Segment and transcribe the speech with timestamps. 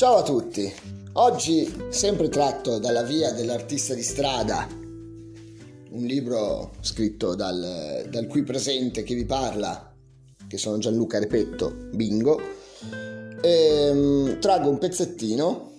[0.00, 0.72] Ciao a tutti,
[1.12, 9.02] oggi sempre tratto dalla via dell'artista di strada, un libro scritto dal, dal qui presente
[9.02, 9.94] che vi parla,
[10.48, 12.40] che sono Gianluca Repetto, bingo,
[13.42, 15.72] e, um, traggo un pezzettino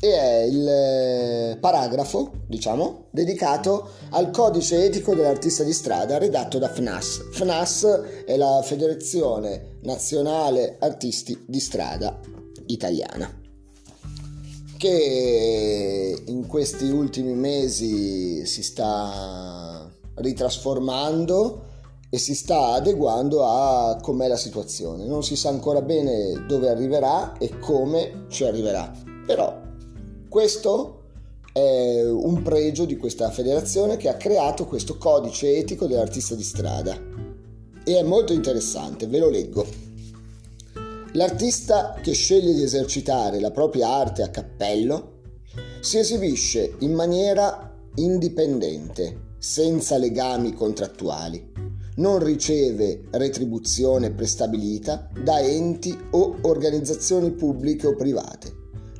[0.00, 6.68] e è il eh, paragrafo, diciamo, dedicato al codice etico dell'artista di strada redatto da
[6.68, 7.28] FNAS.
[7.30, 7.84] FNAS
[8.26, 12.18] è la Federazione Nazionale Artisti di Strada
[12.66, 13.42] Italiana
[14.84, 21.62] che in questi ultimi mesi si sta ritrasformando
[22.10, 25.06] e si sta adeguando a com'è la situazione.
[25.06, 28.92] Non si sa ancora bene dove arriverà e come ci arriverà,
[29.24, 29.58] però
[30.28, 31.00] questo
[31.50, 36.94] è un pregio di questa federazione che ha creato questo codice etico dell'artista di strada
[37.84, 39.92] e è molto interessante, ve lo leggo.
[41.16, 45.20] L'artista che sceglie di esercitare la propria arte a cappello
[45.78, 51.52] si esibisce in maniera indipendente, senza legami contrattuali.
[51.98, 58.52] Non riceve retribuzione prestabilita da enti o organizzazioni pubbliche o private.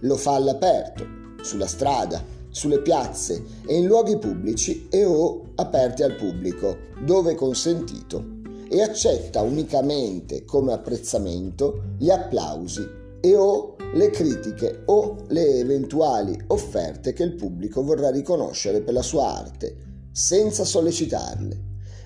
[0.03, 1.05] Lo fa all'aperto,
[1.43, 8.34] sulla strada, sulle piazze e in luoghi pubblici e o aperti al pubblico, dove consentito,
[8.75, 12.85] e accetta unicamente come apprezzamento gli applausi
[13.21, 19.03] e o le critiche o le eventuali offerte che il pubblico vorrà riconoscere per la
[19.03, 19.77] sua arte,
[20.11, 21.57] senza sollecitarle,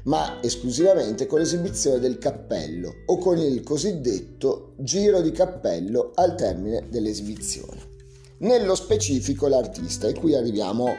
[0.05, 6.84] ma esclusivamente con l'esibizione del cappello o con il cosiddetto giro di cappello al termine
[6.91, 7.80] dell'esibizione.
[8.41, 10.94] Nello specifico l'artista e qui arriviamo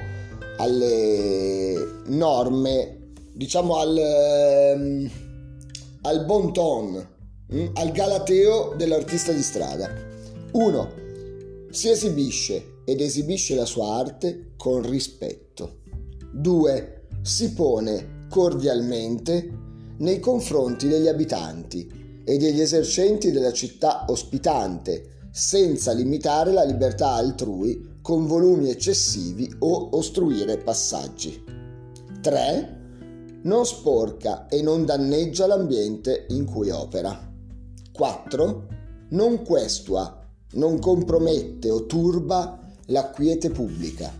[0.57, 5.08] alle norme, diciamo al, ehm,
[6.09, 7.07] al bon ton,
[7.53, 9.87] mm, al galateo dell'artista di strada.
[10.53, 10.91] 1.
[11.69, 15.81] Si esibisce ed esibisce la sua arte con rispetto.
[16.33, 17.01] 2.
[17.21, 19.57] Si pone cordialmente
[19.99, 27.97] nei confronti degli abitanti e degli esercenti della città ospitante senza limitare la libertà altrui
[28.01, 31.43] con volumi eccessivi o ostruire passaggi.
[32.21, 32.78] 3.
[33.41, 37.17] Non sporca e non danneggia l'ambiente in cui opera.
[37.91, 38.67] 4.
[39.09, 44.11] Non questua, non compromette o turba la quiete pubblica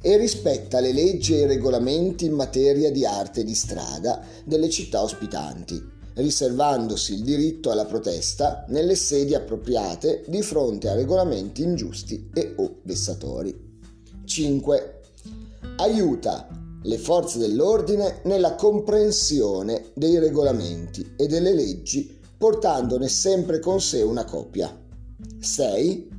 [0.00, 5.02] e rispetta le leggi e i regolamenti in materia di arte di strada delle città
[5.02, 12.54] ospitanti riservandosi il diritto alla protesta nelle sedi appropriate di fronte a regolamenti ingiusti e
[12.56, 13.80] o vessatori.
[14.24, 15.00] 5.
[15.76, 16.48] Aiuta
[16.82, 24.24] le forze dell'ordine nella comprensione dei regolamenti e delle leggi portandone sempre con sé una
[24.24, 24.76] copia.
[25.40, 26.10] 6.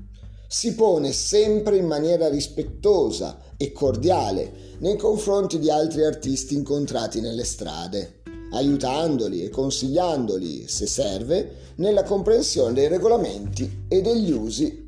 [0.48, 7.44] Si pone sempre in maniera rispettosa e cordiale nei confronti di altri artisti incontrati nelle
[7.44, 8.22] strade
[8.54, 14.88] aiutandoli e consigliandoli, se serve, nella comprensione dei regolamenti e degli usi,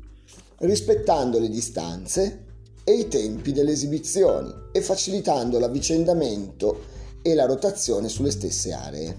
[0.58, 2.45] rispettando le distanze
[2.88, 6.84] e i tempi delle esibizioni e facilitando l'avvicendamento
[7.20, 9.16] e la rotazione sulle stesse aree.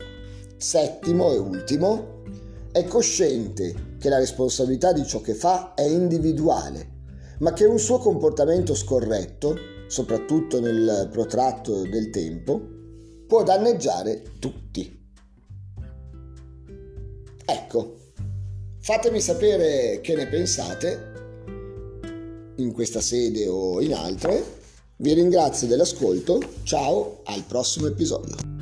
[0.55, 2.21] Settimo e ultimo,
[2.71, 6.91] è cosciente che la responsabilità di ciò che fa è individuale,
[7.39, 9.57] ma che un suo comportamento scorretto,
[9.87, 12.61] soprattutto nel protratto del tempo,
[13.27, 15.11] può danneggiare tutti.
[17.43, 17.97] Ecco,
[18.79, 21.16] fatemi sapere che ne pensate
[22.57, 24.55] in questa sede o in altre.
[24.97, 28.56] Vi ringrazio dell'ascolto, ciao, al prossimo episodio.